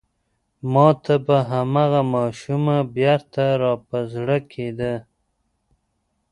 [0.71, 4.93] ما ته به هماغه ماشومه بېرته را په زړه کېده.